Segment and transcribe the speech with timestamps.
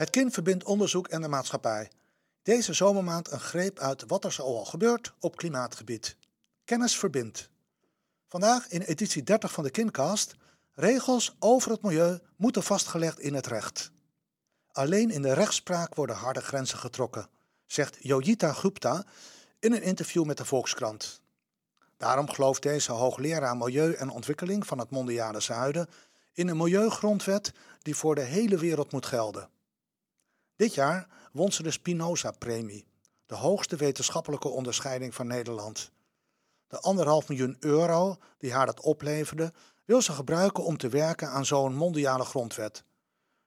[0.00, 1.90] Het kind verbindt onderzoek en de maatschappij.
[2.42, 6.16] Deze zomermaand een greep uit wat er zo al gebeurt op klimaatgebied.
[6.64, 7.48] Kennis verbindt.
[8.28, 10.34] Vandaag in editie 30 van de Kindcast.
[10.72, 13.90] Regels over het milieu moeten vastgelegd in het recht.
[14.72, 17.28] Alleen in de rechtspraak worden harde grenzen getrokken,
[17.66, 19.04] zegt Yogita Gupta
[19.58, 21.20] in een interview met de Volkskrant.
[21.96, 25.88] Daarom gelooft deze hoogleraar Milieu en Ontwikkeling van het Mondiale Zuiden
[26.32, 29.50] in een milieugrondwet die voor de hele wereld moet gelden.
[30.60, 32.86] Dit jaar won ze de Spinoza-premie,
[33.26, 35.90] de hoogste wetenschappelijke onderscheiding van Nederland.
[36.68, 39.52] De anderhalf miljoen euro die haar dat opleverde,
[39.84, 42.84] wil ze gebruiken om te werken aan zo'n mondiale grondwet.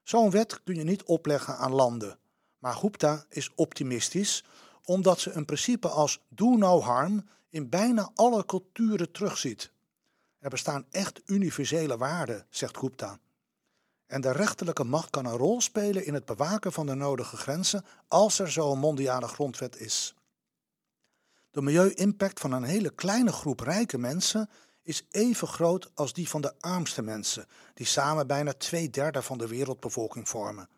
[0.03, 2.17] Zo'n wet kun je niet opleggen aan landen.
[2.59, 4.43] Maar Gupta is optimistisch
[4.83, 9.71] omdat ze een principe als do no harm in bijna alle culturen terugziet.
[10.39, 13.19] Er bestaan echt universele waarden, zegt Gupta.
[14.13, 17.85] En de rechterlijke macht kan een rol spelen in het bewaken van de nodige grenzen
[18.07, 20.15] als er zo'n mondiale grondwet is.
[21.51, 24.49] De milieu-impact van een hele kleine groep rijke mensen
[24.83, 29.37] is even groot als die van de armste mensen, die samen bijna twee derde van
[29.37, 30.69] de wereldbevolking vormen.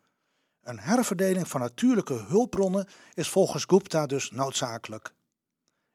[0.62, 5.12] Een herverdeling van natuurlijke hulpbronnen is volgens Gupta dus noodzakelijk.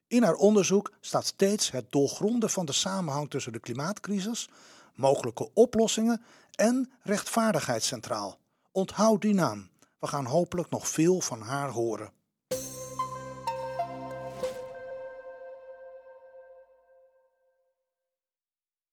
[0.08, 4.50] In haar onderzoek staat steeds het doorgronden van de samenhang tussen de klimaatcrisis,
[4.96, 6.22] mogelijke oplossingen
[6.62, 8.40] en rechtvaardigheid centraal.
[8.72, 9.70] Onthoud die naam.
[10.00, 12.12] We gaan hopelijk nog veel van haar horen.